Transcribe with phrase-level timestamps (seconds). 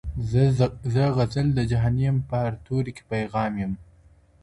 [0.93, 3.73] زه غزل د جهاني یم په هر توري کي پیغام یم.